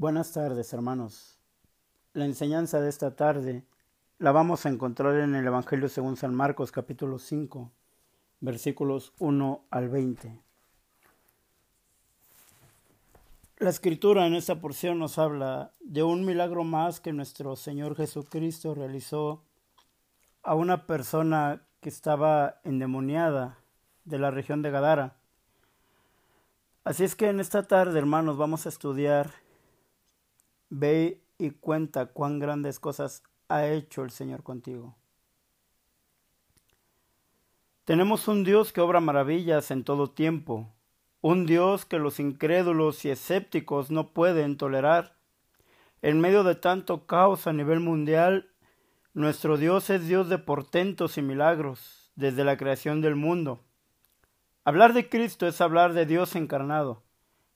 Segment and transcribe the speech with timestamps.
[0.00, 1.38] Buenas tardes, hermanos.
[2.14, 3.66] La enseñanza de esta tarde
[4.16, 7.70] la vamos a encontrar en el Evangelio según San Marcos capítulo 5,
[8.40, 10.40] versículos 1 al 20.
[13.58, 18.74] La escritura en esta porción nos habla de un milagro más que nuestro Señor Jesucristo
[18.74, 19.44] realizó
[20.42, 23.58] a una persona que estaba endemoniada
[24.06, 25.18] de la región de Gadara.
[26.84, 29.30] Así es que en esta tarde, hermanos, vamos a estudiar
[30.70, 34.96] Ve y cuenta cuán grandes cosas ha hecho el Señor contigo.
[37.84, 40.72] Tenemos un Dios que obra maravillas en todo tiempo,
[41.22, 45.16] un Dios que los incrédulos y escépticos no pueden tolerar.
[46.02, 48.48] En medio de tanto caos a nivel mundial,
[49.12, 53.60] nuestro Dios es Dios de portentos y milagros desde la creación del mundo.
[54.64, 57.02] Hablar de Cristo es hablar de Dios encarnado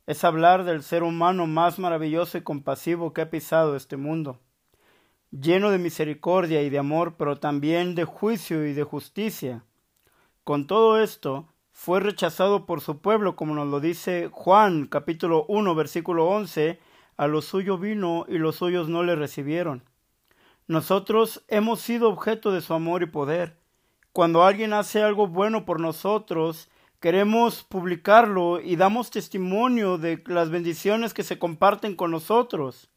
[0.06, 4.40] es hablar del ser humano más maravilloso y compasivo que ha pisado este mundo,
[5.30, 9.64] lleno de misericordia y de amor, pero también de juicio y de justicia.
[10.44, 15.74] Con todo esto, fue rechazado por su pueblo, como nos lo dice Juan capítulo 1
[15.74, 16.78] versículo 11,
[17.16, 19.82] a lo suyo vino y los suyos no le recibieron.
[20.66, 23.58] Nosotros hemos sido objeto de su amor y poder.
[24.12, 26.70] Cuando alguien hace algo bueno por nosotros,
[27.04, 32.88] queremos publicarlo y damos testimonio de las bendiciones que se comparten con nosotros.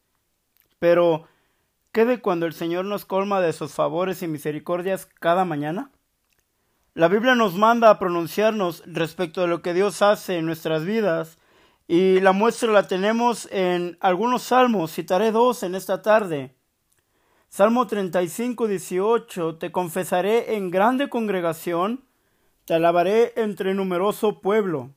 [0.80, 1.28] Pero,
[1.92, 5.92] ¿qué de cuando el Señor nos colma de sus favores y misericordias cada mañana?
[6.94, 11.38] La Biblia nos manda a pronunciarnos respecto de lo que Dios hace en nuestras vidas
[11.86, 16.56] y la muestra la tenemos en algunos salmos, citaré dos en esta tarde.
[17.50, 22.07] Salmo 35, 18, te confesaré en grande congregación,
[22.68, 24.92] te alabaré entre numeroso pueblo.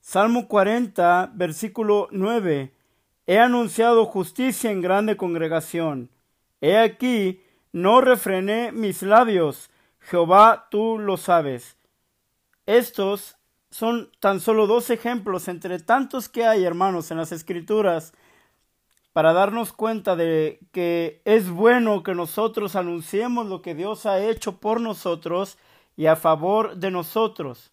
[0.00, 2.72] Salmo 40, versículo 9.
[3.26, 6.10] He anunciado justicia en grande congregación.
[6.60, 7.42] He aquí,
[7.72, 9.68] no refrené mis labios.
[9.98, 11.76] Jehová, tú lo sabes.
[12.66, 13.36] Estos
[13.68, 18.12] son tan solo dos ejemplos entre tantos que hay, hermanos, en las escrituras,
[19.12, 24.60] para darnos cuenta de que es bueno que nosotros anunciemos lo que Dios ha hecho
[24.60, 25.58] por nosotros
[25.96, 27.72] y a favor de nosotros.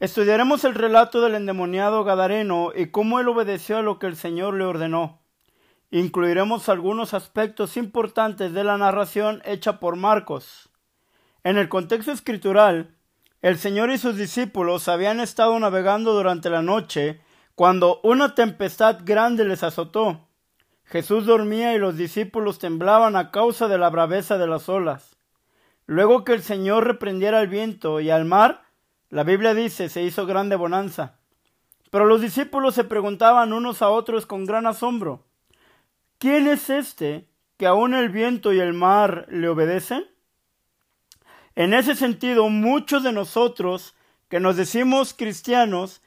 [0.00, 4.54] Estudiaremos el relato del endemoniado Gadareno y cómo él obedeció a lo que el Señor
[4.54, 5.20] le ordenó.
[5.90, 10.68] Incluiremos algunos aspectos importantes de la narración hecha por Marcos.
[11.44, 12.96] En el contexto escritural,
[13.40, 17.20] el Señor y sus discípulos habían estado navegando durante la noche
[17.54, 20.28] cuando una tempestad grande les azotó.
[20.84, 25.13] Jesús dormía y los discípulos temblaban a causa de la braveza de las olas.
[25.86, 28.62] Luego que el Señor reprendiera al viento y al mar,
[29.10, 31.18] la Biblia dice, se hizo grande bonanza.
[31.90, 35.24] Pero los discípulos se preguntaban unos a otros con gran asombro,
[36.18, 40.06] ¿quién es este que aun el viento y el mar le obedecen?
[41.54, 43.94] En ese sentido, muchos de nosotros
[44.28, 46.02] que nos decimos cristianos,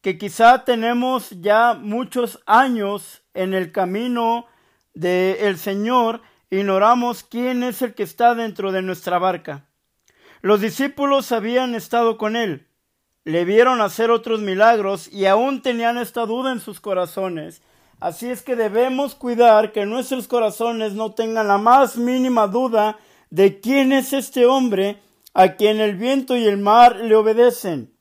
[0.00, 4.46] que quizá tenemos ya muchos años en el camino
[4.94, 6.22] del Señor,
[6.52, 9.64] ignoramos quién es el que está dentro de nuestra barca.
[10.42, 12.68] Los discípulos habían estado con él,
[13.24, 17.62] le vieron hacer otros milagros y aún tenían esta duda en sus corazones.
[18.00, 22.98] Así es que debemos cuidar que nuestros corazones no tengan la más mínima duda
[23.30, 25.00] de quién es este hombre
[25.32, 27.96] a quien el viento y el mar le obedecen.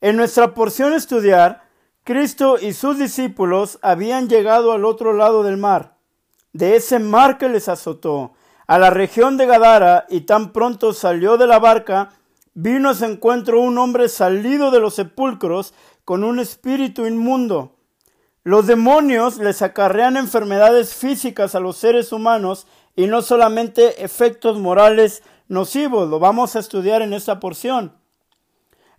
[0.00, 1.62] En nuestra porción estudiar,
[2.02, 5.95] Cristo y sus discípulos habían llegado al otro lado del mar
[6.56, 8.32] de ese mar que les azotó,
[8.66, 12.10] a la región de Gadara, y tan pronto salió de la barca,
[12.54, 15.74] vino a su encuentro un hombre salido de los sepulcros
[16.04, 17.76] con un espíritu inmundo.
[18.42, 25.22] Los demonios les acarrean enfermedades físicas a los seres humanos y no solamente efectos morales
[25.48, 27.92] nocivos, lo vamos a estudiar en esta porción.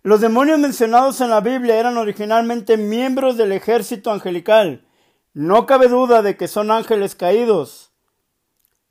[0.02, 4.87] Los demonios mencionados en la Biblia eran originalmente miembros del ejército angelical.
[5.34, 7.92] No cabe duda de que son ángeles caídos.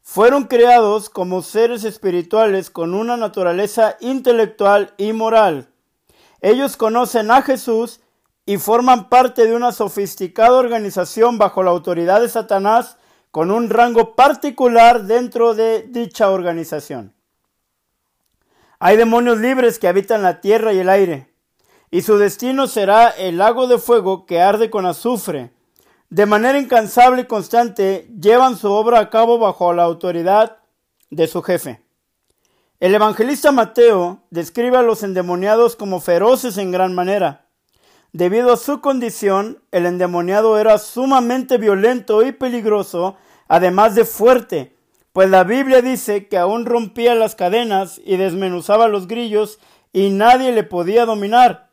[0.01, 5.69] Fueron creados como seres espirituales con una naturaleza intelectual y moral.
[6.41, 7.99] Ellos conocen a Jesús
[8.45, 12.97] y forman parte de una sofisticada organización bajo la autoridad de Satanás
[13.31, 17.13] con un rango particular dentro de dicha organización.
[18.79, 21.33] Hay demonios libres que habitan la tierra y el aire,
[21.91, 25.51] y su destino será el lago de fuego que arde con azufre,
[26.09, 30.57] de manera incansable y constante llevan su obra a cabo bajo la autoridad
[31.09, 31.81] de su jefe.
[32.79, 37.45] El evangelista Mateo describe a los endemoniados como feroces en gran manera.
[38.13, 43.15] debido a su condición, el endemoniado era sumamente violento y peligroso,
[43.47, 44.75] además de fuerte,
[45.11, 49.59] pues la Biblia dice que aún rompía las cadenas y desmenuzaba los grillos
[49.91, 51.71] y nadie le podía dominar.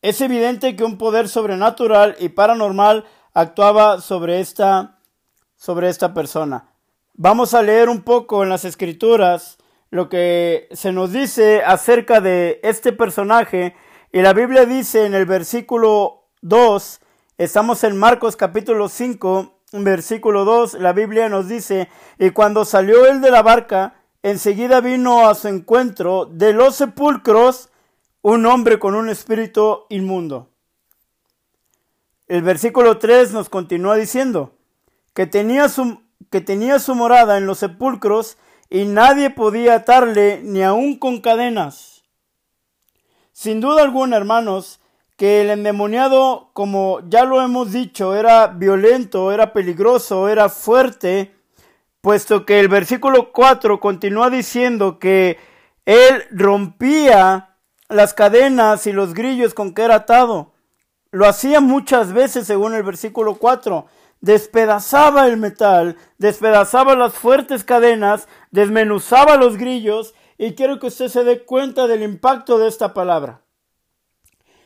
[0.00, 3.04] Es evidente que un poder sobrenatural y paranormal
[3.34, 4.98] actuaba sobre esta,
[5.56, 6.72] sobre esta persona.
[7.14, 9.58] Vamos a leer un poco en las escrituras
[9.90, 13.76] lo que se nos dice acerca de este personaje
[14.12, 17.00] y la Biblia dice en el versículo 2,
[17.38, 21.88] estamos en Marcos capítulo 5, versículo 2, la Biblia nos dice,
[22.18, 27.70] y cuando salió él de la barca, enseguida vino a su encuentro de los sepulcros
[28.22, 30.53] un hombre con un espíritu inmundo.
[32.26, 34.54] El versículo 3 nos continúa diciendo
[35.12, 36.00] que tenía su,
[36.30, 38.38] que tenía su morada en los sepulcros
[38.70, 42.02] y nadie podía atarle ni aun con cadenas.
[43.32, 44.80] Sin duda alguna, hermanos,
[45.16, 51.34] que el endemoniado, como ya lo hemos dicho, era violento, era peligroso, era fuerte,
[52.00, 55.36] puesto que el versículo 4 continúa diciendo que
[55.84, 57.58] él rompía
[57.90, 60.53] las cadenas y los grillos con que era atado.
[61.14, 63.86] Lo hacía muchas veces según el versículo 4.
[64.20, 71.24] Despedazaba el metal, despedazaba las fuertes cadenas, desmenuzaba los grillos y quiero que usted se
[71.24, 73.44] dé cuenta del impacto de esta palabra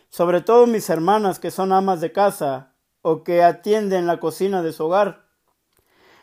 [0.08, 4.72] sobre todo mis hermanas que son amas de casa o que atienden la cocina de
[4.72, 5.26] su hogar.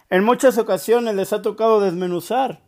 [0.10, 2.62] En muchas ocasiones les ha tocado desmenuzar,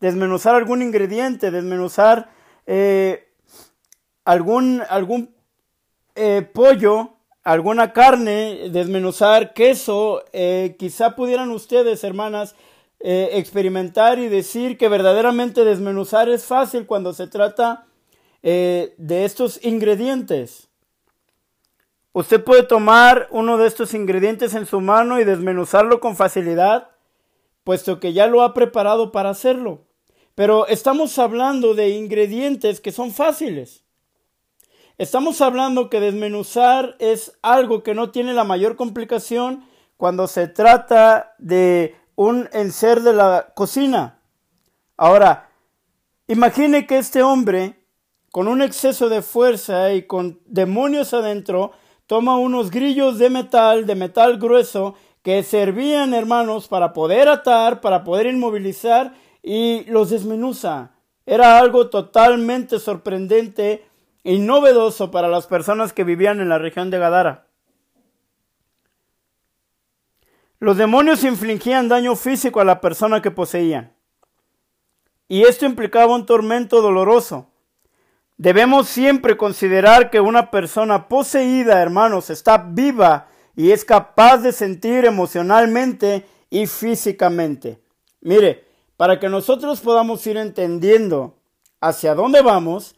[0.00, 2.30] desmenuzar algún ingrediente, desmenuzar
[2.66, 3.34] eh,
[4.24, 5.34] algún, algún
[6.18, 10.22] eh, pollo, alguna carne, desmenuzar queso.
[10.32, 12.54] Eh, quizá pudieran ustedes, hermanas,
[13.00, 17.86] experimentar y decir que verdaderamente desmenuzar es fácil cuando se trata
[18.42, 20.68] eh, de estos ingredientes.
[22.12, 26.88] Usted puede tomar uno de estos ingredientes en su mano y desmenuzarlo con facilidad,
[27.64, 29.86] puesto que ya lo ha preparado para hacerlo.
[30.34, 33.84] Pero estamos hablando de ingredientes que son fáciles.
[34.98, 39.64] Estamos hablando que desmenuzar es algo que no tiene la mayor complicación
[39.96, 44.18] cuando se trata de un enser de la cocina.
[44.96, 45.50] Ahora,
[46.26, 47.78] imagine que este hombre
[48.30, 51.72] con un exceso de fuerza y con demonios adentro,
[52.06, 58.04] toma unos grillos de metal, de metal grueso, que servían, hermanos, para poder atar, para
[58.04, 60.92] poder inmovilizar, y los desmenuza.
[61.24, 63.87] Era algo totalmente sorprendente
[64.28, 67.46] y novedoso para las personas que vivían en la región de Gadara.
[70.58, 73.94] Los demonios infligían daño físico a la persona que poseían.
[75.28, 77.46] Y esto implicaba un tormento doloroso.
[78.36, 85.06] Debemos siempre considerar que una persona poseída, hermanos, está viva y es capaz de sentir
[85.06, 87.80] emocionalmente y físicamente.
[88.20, 88.66] Mire,
[88.98, 91.38] para que nosotros podamos ir entendiendo
[91.80, 92.94] hacia dónde vamos,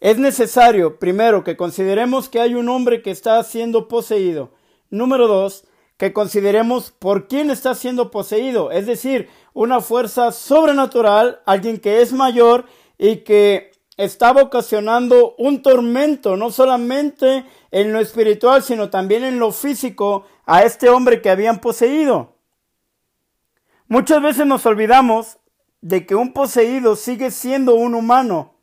[0.00, 4.50] es necesario, primero, que consideremos que hay un hombre que está siendo poseído.
[4.88, 5.64] Número dos,
[5.98, 12.14] que consideremos por quién está siendo poseído, es decir, una fuerza sobrenatural, alguien que es
[12.14, 12.64] mayor
[12.96, 19.52] y que estaba ocasionando un tormento, no solamente en lo espiritual, sino también en lo
[19.52, 22.36] físico, a este hombre que habían poseído.
[23.86, 25.38] Muchas veces nos olvidamos
[25.82, 28.54] de que un poseído sigue siendo un humano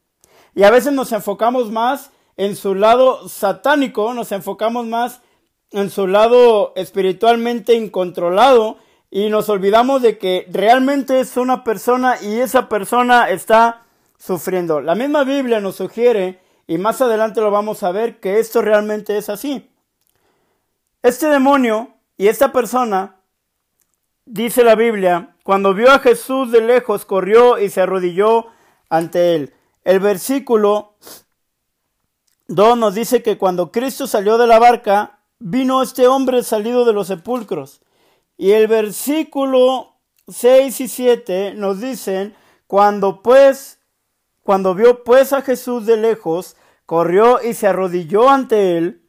[0.57, 5.21] y a veces nos enfocamos más en su lado satánico, nos enfocamos más
[5.69, 8.79] en su lado espiritualmente incontrolado
[9.11, 13.83] y nos olvidamos de que realmente es una persona y esa persona está
[14.17, 14.81] sufriendo.
[14.81, 19.15] La misma Biblia nos sugiere, y más adelante lo vamos a ver, que esto realmente
[19.15, 19.69] es así.
[21.03, 23.17] Este demonio y esta persona,
[24.25, 28.47] dice la Biblia, cuando vio a Jesús de lejos, corrió y se arrodilló
[28.89, 29.53] ante él.
[29.87, 30.97] El versículo
[32.49, 36.91] 2 nos dice que cuando Cristo salió de la barca, vino este hombre salido de
[36.91, 37.79] los sepulcros.
[38.35, 39.93] Y el versículo
[40.27, 42.35] 6 y 7 nos dicen,
[42.67, 43.79] cuando pues
[44.43, 49.01] cuando vio pues a Jesús de lejos, corrió y se arrodilló ante él,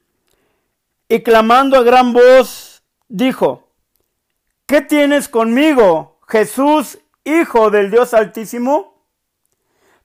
[1.09, 3.73] y clamando a gran voz, dijo,
[4.67, 8.98] ¿Qué tienes conmigo, Jesús, Hijo del Dios Altísimo?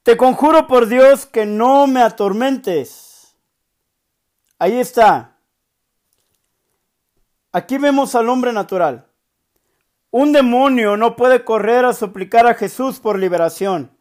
[0.03, 3.37] Te conjuro por Dios que no me atormentes.
[4.59, 5.37] Ahí está.
[7.53, 9.07] Aquí vemos al hombre natural.
[10.11, 13.97] Un demonio no puede correr a suplicar a Jesús por liberación.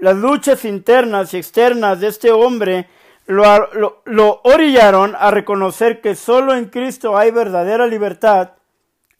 [0.00, 2.88] Las luchas internas y externas de este hombre
[3.26, 8.52] lo, orillaron a reconocer que solo en Cristo hay verdadera libertad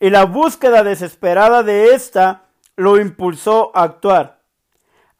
[0.00, 4.39] y la búsqueda desesperada de ésta lo impulsó a actuar.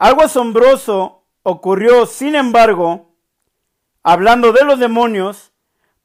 [0.01, 3.15] Algo asombroso ocurrió, sin embargo,
[4.03, 5.53] hablando de los demonios,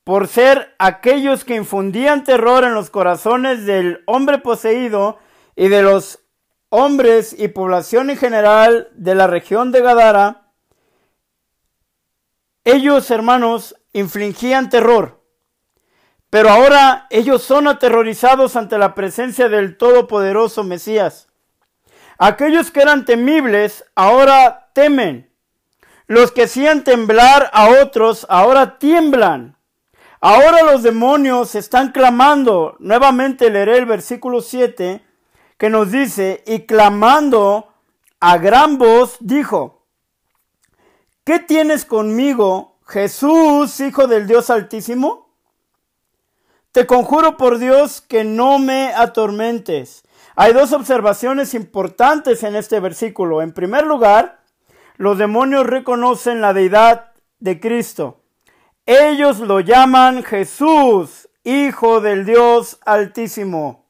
[0.04, 5.18] por ser aquellos que infundían terror en los corazones del hombre poseído
[5.56, 6.20] y de los
[6.68, 10.52] hombres y población en general de la región de Gadara,
[12.66, 15.24] ellos, hermanos, infligían terror,
[16.30, 21.25] pero ahora ellos son aterrorizados ante la presencia del Todopoderoso Mesías.
[22.18, 25.32] Aquellos que eran temibles ahora temen.
[26.08, 29.58] Los que hacían temblar a otros ahora tiemblan.
[30.22, 32.76] Ahora los demonios están clamando.
[32.80, 35.02] Nuevamente leeré el versículo 7
[35.58, 37.74] que nos dice, y clamando
[38.20, 39.86] a gran voz dijo,
[41.24, 45.30] ¿qué tienes conmigo, Jesús, Hijo del Dios Altísimo?
[46.72, 50.05] Te conjuro por Dios que no me atormentes.
[50.38, 53.42] Hay dos observaciones importantes en este versículo.
[53.42, 54.42] En primer lugar,
[54.98, 58.22] los demonios reconocen la deidad de Cristo.
[58.86, 63.86] Ellos lo llaman Jesús, Hijo del Dios Altísimo.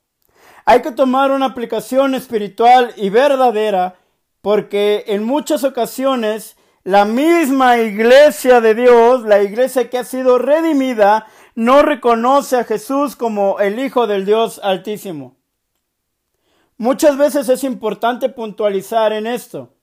[0.66, 3.96] Hay que tomar una aplicación espiritual y verdadera
[4.42, 11.26] porque en muchas ocasiones la misma iglesia de Dios, la iglesia que ha sido redimida,
[11.56, 15.36] no reconoce a Jesús como el Hijo del Dios Altísimo.
[16.78, 19.74] Muchas veces es importante puntualizar en esto,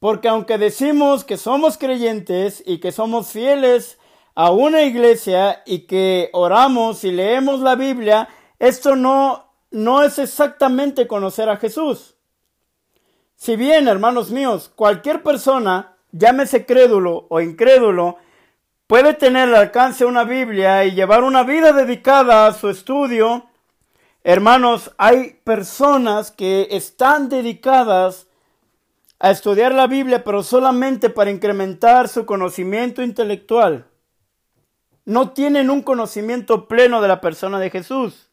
[0.00, 3.98] porque aunque decimos que somos creyentes y que somos fieles
[4.34, 11.08] a una iglesia y que oramos y leemos la Biblia, esto no no es exactamente
[11.08, 12.14] conocer a Jesús.
[13.34, 18.16] Si bien, hermanos míos, cualquier persona, llámese crédulo o incrédulo,
[18.86, 23.46] puede tener al alcance una Biblia y llevar una vida dedicada a su estudio,
[24.24, 28.26] hermanos, hay personas que están dedicadas
[29.20, 33.86] a estudiar la Biblia, pero solamente para incrementar su conocimiento intelectual.
[35.04, 38.30] No tienen un conocimiento pleno de la persona de Jesús.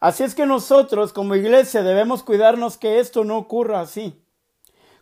[0.00, 4.20] Así es que nosotros como iglesia debemos cuidarnos que esto no ocurra así.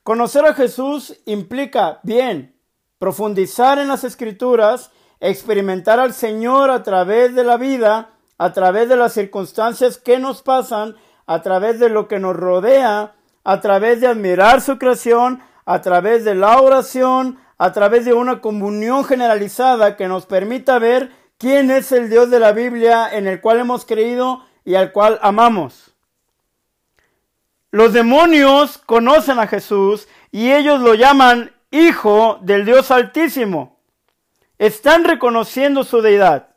[0.02, 2.58] Conocer a Jesús implica, bien,
[2.98, 4.90] profundizar en las escrituras,
[5.20, 10.40] experimentar al Señor a través de la vida, a través de las circunstancias que nos
[10.40, 13.12] pasan, a través de lo que nos rodea,
[13.44, 18.40] a través de admirar su creación, a través de la oración, a través de una
[18.40, 23.42] comunión generalizada que nos permita ver quién es el Dios de la Biblia en el
[23.42, 25.92] cual hemos creído y al cual amamos.
[27.70, 33.76] Los demonios conocen a Jesús y ellos lo llaman Hijo del Dios Altísimo.
[34.56, 36.49] Están reconociendo su deidad.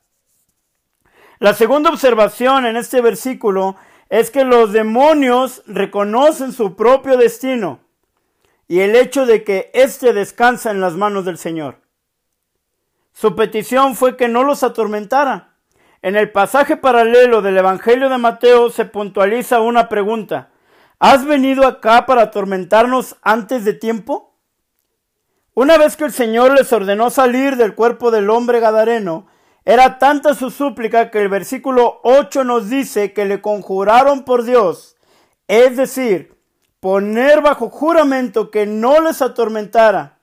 [1.43, 3.75] La segunda observación en este versículo
[4.07, 7.81] es que los demonios reconocen su propio destino
[8.69, 11.81] y el hecho de que éste descansa en las manos del Señor.
[13.11, 15.57] Su petición fue que no los atormentara
[16.01, 20.47] en el pasaje paralelo del Evangelio de Mateo se puntualiza una pregunta.
[20.97, 24.33] ¿Has venido acá para atormentarnos antes de tiempo?
[25.55, 29.27] Una vez que el Señor les ordenó salir del cuerpo del hombre gadareno,
[29.65, 34.97] era tanta su súplica que el versículo 8 nos dice que le conjuraron por Dios,
[35.47, 36.37] es decir,
[36.79, 40.19] poner bajo juramento que no les atormentara.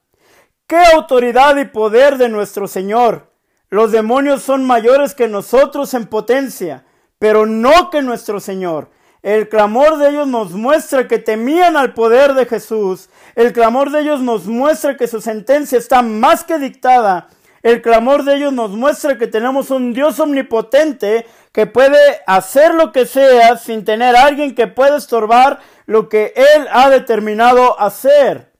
[0.66, 3.30] ¡Qué autoridad y poder de nuestro Señor!
[3.70, 6.84] Los demonios son mayores que nosotros en potencia,
[7.18, 8.90] pero no que nuestro Señor.
[9.22, 13.10] El clamor de ellos nos muestra que temían al poder de Jesús.
[13.34, 17.28] El clamor de ellos nos muestra que su sentencia está más que dictada.
[17.62, 22.92] El clamor de ellos nos muestra que tenemos un Dios omnipotente que puede hacer lo
[22.92, 28.50] que sea sin tener a alguien que pueda estorbar lo que Él ha determinado hacer.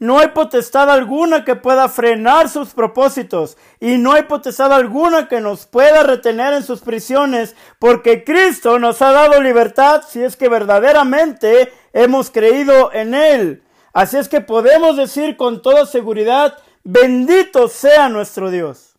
[0.00, 5.40] No hay potestad alguna que pueda frenar sus propósitos y no hay potestad alguna que
[5.40, 10.48] nos pueda retener en sus prisiones porque Cristo nos ha dado libertad si es que
[10.48, 13.64] verdaderamente hemos creído en Él.
[13.92, 16.56] Así es que podemos decir con toda seguridad,
[16.90, 18.96] bendito sea nuestro Dios.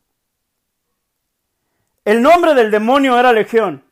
[2.05, 3.83] El nombre del demonio era Legión.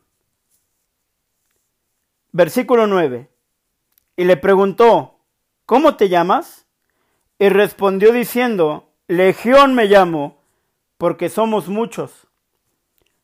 [2.32, 3.28] Versículo 9.
[4.16, 5.20] Y le preguntó,
[5.66, 6.68] ¿cómo te llamas?
[7.40, 10.44] Y respondió diciendo, Legión me llamo,
[11.00, 12.28] porque somos muchos.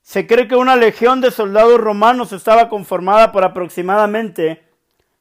[0.02, 4.68] Se cree que una legión de soldados romanos estaba conformada por aproximadamente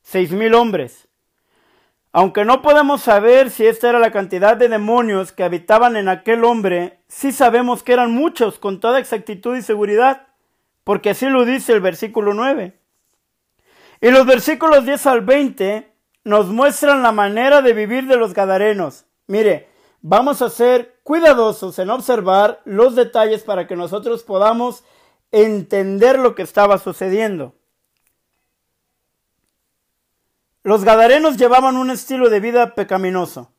[0.00, 1.08] seis mil hombres.
[2.14, 6.44] Aunque no podemos saber si esta era la cantidad de demonios que habitaban en aquel
[6.44, 10.26] hombre, sí sabemos que eran muchos con toda exactitud y seguridad,
[10.84, 12.78] porque así lo dice el versículo 9.
[14.02, 15.90] Y los versículos 10 al 20
[16.24, 19.06] nos muestran la manera de vivir de los gadarenos.
[19.26, 19.70] Mire,
[20.02, 24.84] vamos a ser cuidadosos en observar los detalles para que nosotros podamos
[25.30, 27.54] entender lo que estaba sucediendo.
[30.64, 33.50] Los gadarenos llevaban un estilo de vida pecaminoso.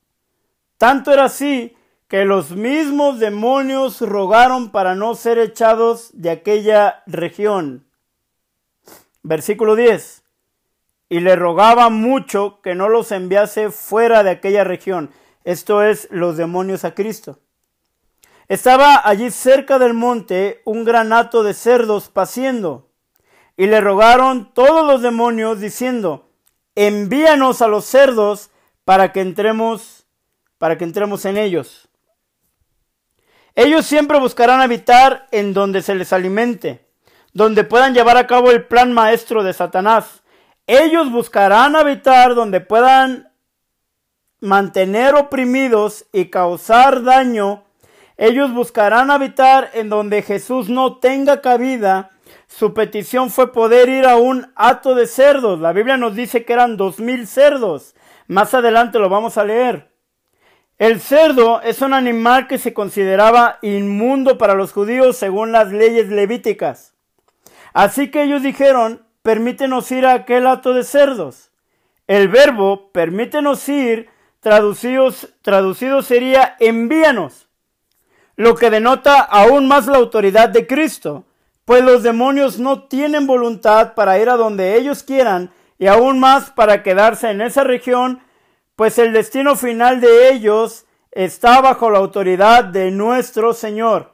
[0.78, 1.76] Tanto era así
[2.08, 7.86] que los mismos demonios rogaron para no ser echados de aquella región.
[9.22, 10.24] Versículo 10.
[11.10, 15.12] Y le rogaba mucho que no los enviase fuera de aquella región,
[15.44, 17.40] esto es, los demonios a Cristo.
[18.48, 22.90] Estaba allí cerca del monte un granato de cerdos paciendo,
[23.58, 26.33] y le rogaron todos los demonios diciendo,
[26.76, 28.50] envíanos a los cerdos
[28.86, 30.06] para que entremos,
[30.58, 31.90] para que entremos en ellos.
[33.56, 36.88] Ellos siempre buscarán habitar en donde se les alimente,
[37.34, 40.24] donde puedan llevar a cabo el plan maestro de Satanás.
[40.66, 43.32] Ellos buscarán habitar donde puedan
[44.40, 47.64] mantener oprimidos y causar daño.
[48.18, 52.13] Ellos buscarán habitar en donde Jesús no tenga cabida
[52.56, 55.60] su petición fue poder ir a un hato de cerdos.
[55.60, 57.96] La Biblia nos dice que eran dos mil cerdos.
[58.28, 59.92] Más adelante lo vamos a leer.
[60.78, 66.10] El cerdo es un animal que se consideraba inmundo para los judíos según las leyes
[66.10, 66.94] levíticas.
[67.74, 71.50] Así que ellos dijeron, permítenos ir a aquel hato de cerdos.
[72.06, 74.10] El verbo permítenos ir,
[74.42, 77.50] traducidos, traducido sería envíanos,
[78.36, 81.26] lo que denota aún más la autoridad de Cristo
[81.66, 86.52] pues los demonios no tienen voluntad para ir a donde ellos quieran y aún más
[86.52, 88.22] para quedarse en esa región,
[88.76, 94.14] pues el destino final de ellos está bajo la autoridad de nuestro Señor.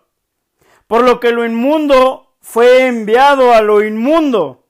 [0.87, 4.65] Por lo que lo inmundo fue enviado a lo inmundo,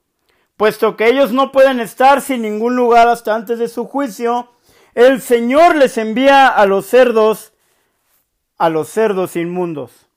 [0.56, 4.50] puesto que ellos no pueden estar sin ningún lugar hasta antes de su juicio,
[4.94, 7.52] el Señor les envía a los cerdos,
[8.58, 10.09] a los cerdos inmundos.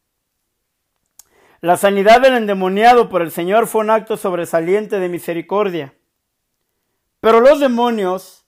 [1.64, 5.94] La sanidad del endemoniado por el Señor fue un acto sobresaliente de misericordia.
[7.22, 8.46] Pero los demonios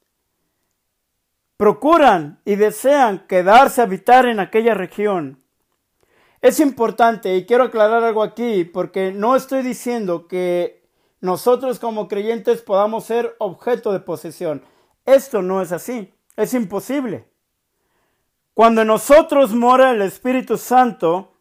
[1.56, 5.42] procuran y desean quedarse a habitar en aquella región.
[6.42, 10.86] Es importante, y quiero aclarar algo aquí, porque no estoy diciendo que
[11.22, 14.62] nosotros como creyentes podamos ser objeto de posesión.
[15.06, 17.30] Esto no es así, es imposible.
[18.54, 21.35] Cuando nosotros mora el Espíritu Santo,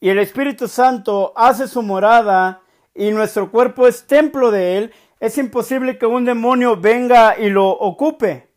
[0.00, 2.62] y el Espíritu Santo hace su morada
[2.94, 7.68] y nuestro cuerpo es templo de Él, es imposible que un demonio venga y lo
[7.68, 8.48] ocupe.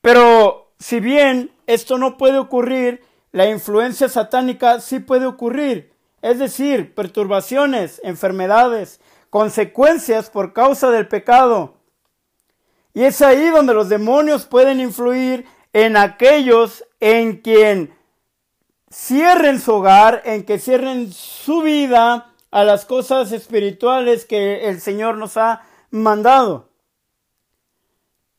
[0.00, 6.94] Pero si bien esto no puede ocurrir, la influencia satánica sí puede ocurrir, es decir,
[6.94, 9.00] perturbaciones, enfermedades,
[9.30, 11.74] consecuencias por causa del pecado.
[12.92, 17.94] Y es ahí donde los demonios pueden influir en aquellos en quien
[18.92, 25.16] cierren su hogar, en que cierren su vida a las cosas espirituales que el Señor
[25.16, 26.68] nos ha mandado.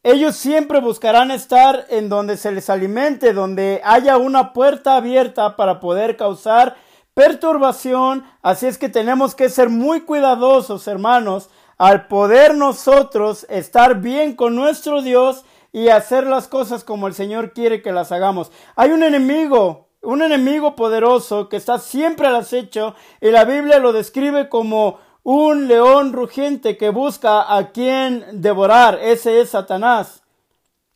[0.04, 5.80] Ellos siempre buscarán estar en donde se les alimente, donde haya una puerta abierta para
[5.80, 6.76] poder causar
[7.14, 8.26] perturbación.
[8.42, 14.56] Así es que tenemos que ser muy cuidadosos, hermanos, al poder nosotros estar bien con
[14.56, 18.52] nuestro Dios y hacer las cosas como el Señor quiere que las hagamos.
[18.76, 23.94] Hay un enemigo un enemigo poderoso que está siempre al acecho y la Biblia lo
[23.94, 29.00] describe como un león rugiente que busca a quien devorar.
[29.02, 30.24] Ese es Satanás.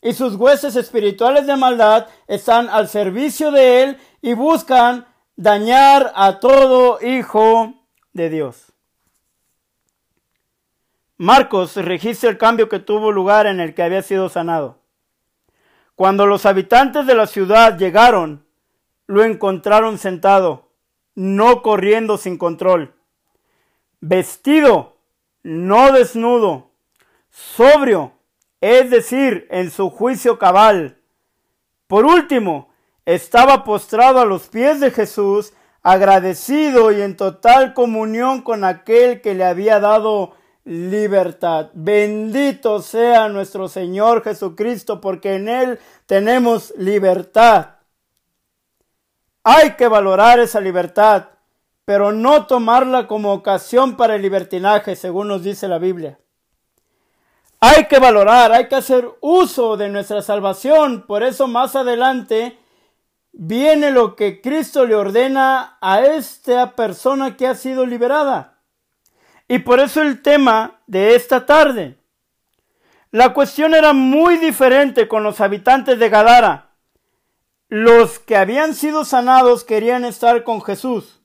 [0.02, 6.40] Y sus huesos espirituales de maldad están al servicio de él y buscan dañar a
[6.40, 7.74] todo hijo
[8.14, 8.72] de Dios.
[11.18, 14.80] Marcos registra el cambio que tuvo lugar en el que había sido sanado.
[15.96, 18.45] Cuando los habitantes de la ciudad llegaron
[19.08, 20.70] lo encontraron sentado,
[21.14, 22.96] no corriendo sin control,
[24.02, 24.98] vestido,
[25.44, 26.72] no desnudo,
[27.30, 28.14] sobrio,
[28.62, 30.98] es decir, en su juicio cabal.
[31.88, 32.70] Por último,
[33.06, 39.36] estaba postrado a los pies de Jesús, agradecido y en total comunión con aquel que
[39.36, 41.70] le había dado libertad.
[41.74, 47.75] Bendito sea nuestro Señor Jesucristo, porque en Él tenemos libertad.
[49.48, 51.28] Hay que valorar esa libertad,
[51.86, 56.18] pero no tomarla como ocasión para el libertinaje, según nos dice la Biblia.
[57.60, 61.04] Hay que valorar, hay que hacer uso de nuestra salvación.
[61.06, 62.58] Por eso más adelante
[63.34, 68.58] viene lo que Cristo le ordena a esta persona que ha sido liberada.
[69.48, 72.00] Y por eso el tema de esta tarde.
[73.12, 76.65] La cuestión era muy diferente con los habitantes de Gadara.
[77.70, 81.22] Los que habían sido sanados querían estar con Jesús.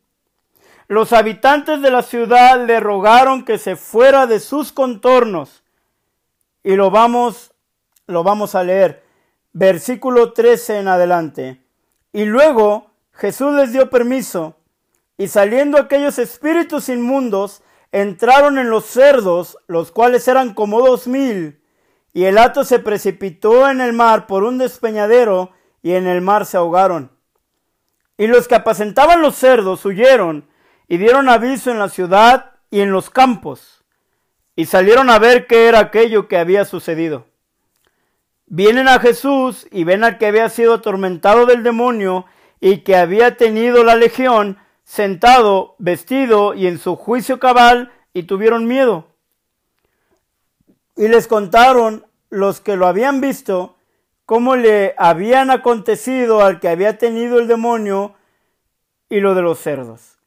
[0.88, 5.62] Los habitantes de la ciudad le rogaron que se fuera de sus contornos.
[6.64, 7.52] Y lo vamos,
[8.06, 9.04] lo vamos a leer.
[9.52, 11.62] Versículo 13 en adelante.
[12.12, 14.56] Y luego Jesús les dio permiso,
[15.16, 21.60] y saliendo aquellos espíritus inmundos, entraron en los cerdos, los cuales eran como dos mil,
[22.12, 26.46] y el hato se precipitó en el mar por un despeñadero, y en el mar
[26.46, 27.10] se ahogaron.
[28.16, 30.48] Y los que apacentaban los cerdos huyeron,
[30.88, 33.84] y dieron aviso en la ciudad y en los campos,
[34.56, 37.26] y salieron a ver qué era aquello que había sucedido.
[38.46, 42.26] Vienen a Jesús y ven al que había sido atormentado del demonio
[42.60, 48.66] y que había tenido la legión, sentado, vestido y en su juicio cabal, y tuvieron
[48.66, 49.06] miedo.
[50.96, 53.76] Y les contaron los que lo habían visto
[54.30, 58.14] cómo le habían acontecido al que había tenido el demonio
[59.08, 60.18] y lo de los cerdos.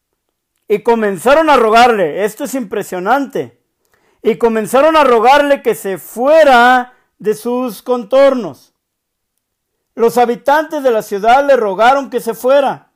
[0.67, 3.61] Y comenzaron a rogarle, esto es impresionante,
[4.21, 8.73] y comenzaron a rogarle que se fuera de sus contornos.
[9.95, 12.91] Los habitantes de la ciudad le rogaron que se fuera.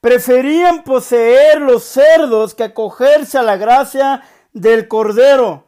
[0.00, 5.66] Preferían poseer los cerdos que acogerse a la gracia del Cordero.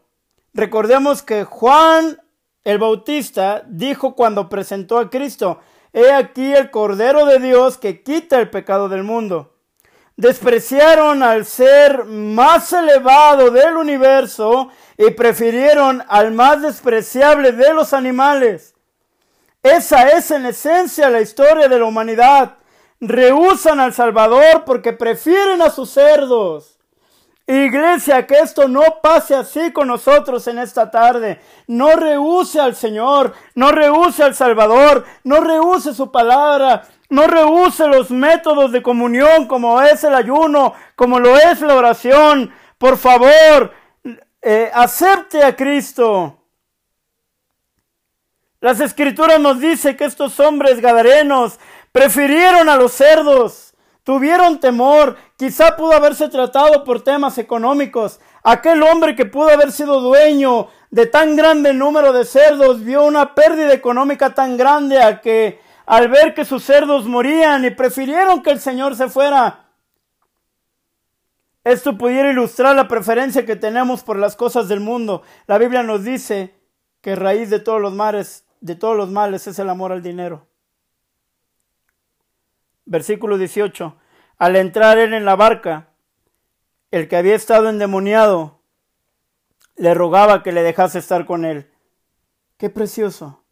[0.55, 2.21] Recordemos que Juan
[2.67, 5.61] el Bautista dijo cuando presentó a Cristo,
[5.93, 9.55] He aquí el Cordero de Dios que quita el pecado del mundo.
[10.17, 18.75] Despreciaron al ser más elevado del universo y prefirieron al más despreciable de los animales.
[19.63, 22.57] Esa es en esencia la historia de la humanidad.
[22.99, 26.76] Rehusan al Salvador porque prefieren a sus cerdos.
[27.47, 31.41] Iglesia, que esto no pase así con nosotros en esta tarde.
[31.69, 38.11] No rehúse al Señor, no rehúse al Salvador, no rehúse su palabra, no rehúse los
[38.11, 42.53] métodos de comunión como es el ayuno, como lo es la oración.
[42.79, 43.73] Por favor,
[44.43, 46.37] eh, acepte a Cristo.
[48.61, 51.61] Las escrituras nos dicen que estos hombres gadarenos
[51.93, 58.21] prefirieron a los cerdos, tuvieron temor, quizá pudo haberse tratado por temas económicos.
[58.43, 63.35] Aquel hombre que pudo haber sido dueño de tan grande número de cerdos vio una
[63.35, 68.51] pérdida económica tan grande a que al ver que sus cerdos morían y prefirieron que
[68.51, 69.67] el Señor se fuera,
[71.63, 75.23] esto pudiera ilustrar la preferencia que tenemos por las cosas del mundo.
[75.49, 76.55] La Biblia nos dice
[77.01, 80.47] que raíz de todos los males, de todos los males es el amor al dinero.
[82.85, 83.97] Versículo 18.
[84.39, 85.89] Al entrar él en la barca,
[86.91, 88.61] el que había estado endemoniado
[89.77, 91.71] le rogaba que le dejase estar con él.
[92.57, 93.45] Qué precioso.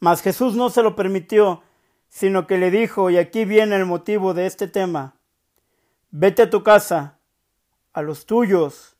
[0.00, 1.62] Mas Jesús no se lo permitió,
[2.08, 5.18] sino que le dijo, y aquí viene el motivo de este tema,
[6.10, 7.18] Vete a tu casa,
[7.92, 8.96] a los tuyos,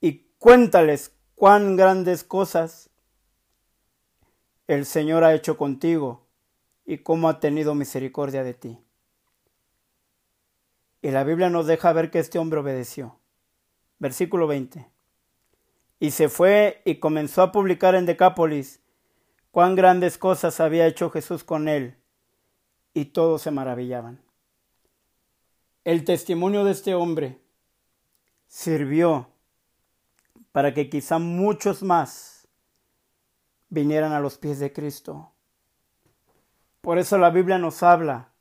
[0.00, 2.90] y cuéntales cuán grandes cosas
[4.68, 6.28] el Señor ha hecho contigo
[6.84, 8.78] y cómo ha tenido misericordia de ti.
[11.02, 13.18] Y la Biblia nos deja ver que este hombre obedeció.
[13.98, 14.88] Versículo 20.
[15.98, 18.80] Y se fue y comenzó a publicar en Decápolis
[19.50, 21.96] cuán grandes cosas había hecho Jesús con él,
[22.94, 24.20] y todos se maravillaban.
[25.84, 27.40] El testimonio de este hombre
[28.46, 29.28] sirvió
[30.52, 32.48] para que quizá muchos más
[33.68, 35.32] vinieran a los pies de Cristo.
[36.80, 38.31] Por eso la Biblia nos habla,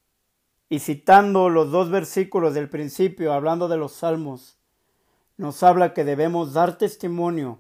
[0.72, 4.58] y citando los dos versículos del principio, hablando de los salmos,
[5.36, 7.60] nos habla que debemos dar testimonio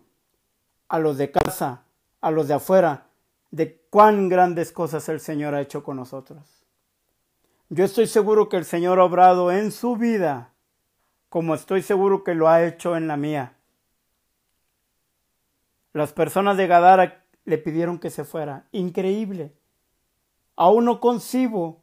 [0.88, 1.84] a los de casa,
[2.21, 3.08] a los de afuera,
[3.52, 6.63] de cuán grandes cosas el Señor ha hecho con nosotros.
[7.67, 10.54] Yo estoy seguro que el Señor ha obrado en su vida,
[11.28, 13.58] como estoy seguro que lo ha hecho en la mía.
[15.91, 18.69] Las personas de Gadara le pidieron que se fuera.
[18.71, 19.52] Increíble.
[20.56, 21.81] Aún no concibo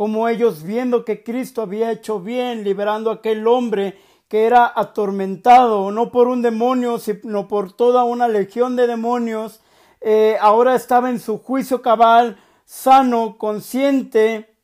[0.00, 5.90] como ellos viendo que Cristo había hecho bien liberando a aquel hombre que era atormentado,
[5.90, 9.60] no por un demonio, sino por toda una legión de demonios,
[10.00, 14.56] eh, ahora estaba en su juicio cabal, sano, consciente,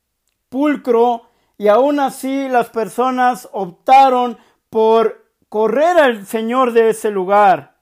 [0.48, 1.24] pulcro
[1.58, 4.38] y aún así las personas optaron
[4.70, 7.76] por correr al Señor de ese lugar.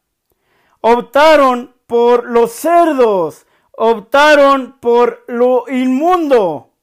[0.81, 6.74] optaron por los cerdos, optaron por lo inmundo.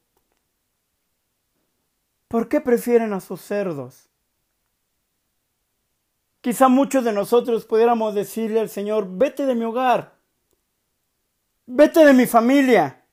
[2.32, 4.08] ¿Por qué prefieren a sus cerdos?
[6.40, 10.14] Quizá muchos de nosotros pudiéramos decirle al Señor, vete de mi hogar,
[11.66, 13.04] vete de mi familia.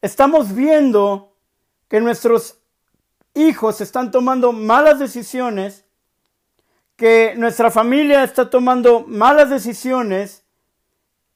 [0.00, 1.36] Estamos viendo
[1.88, 2.58] que nuestros
[3.34, 5.84] hijos están tomando malas decisiones,
[6.96, 10.42] que nuestra familia está tomando malas decisiones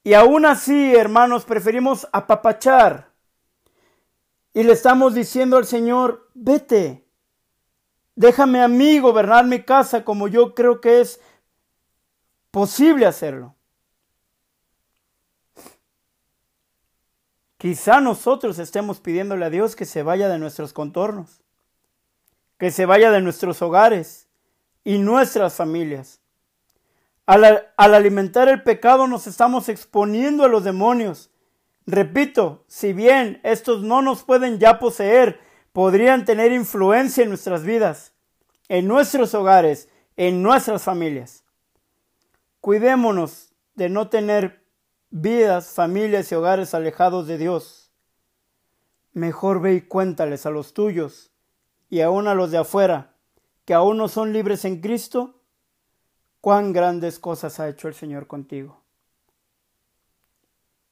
[0.03, 3.12] y aún así, hermanos, preferimos apapachar
[4.55, 7.07] y le estamos diciendo al Señor, vete,
[8.15, 11.21] déjame a mí gobernar mi casa como yo creo que es
[12.51, 13.55] posible hacerlo.
[17.57, 21.43] Quizá nosotros estemos pidiéndole a Dios que se vaya de nuestros contornos,
[22.59, 24.27] que se vaya de nuestros hogares
[24.83, 26.21] y nuestras familias.
[27.25, 31.31] Al, alimentar el pecado nos estamos exponiendo a los demonios.
[31.87, 35.41] Repito, si bien estos no nos pueden ya poseer,
[35.73, 38.13] podrían tener influencia en nuestras vidas,
[38.69, 41.45] en nuestros hogares, en nuestras familias.
[42.61, 44.63] Cuidémonos de no tener
[45.11, 47.93] vidas, familias y hogares alejados de Dios.
[49.13, 51.33] Mejor ve y cuéntales a los tuyos
[51.91, 53.17] y aún a los de afuera,
[53.65, 55.41] que aún no son libres en Cristo,
[56.41, 58.82] cuán grandes cosas ha hecho el Señor contigo.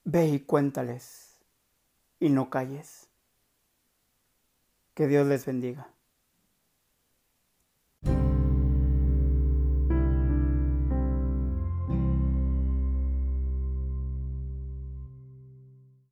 [0.05, 1.41] Ve y cuéntales
[2.19, 3.09] y no calles.
[4.95, 5.95] Que Dios les bendiga.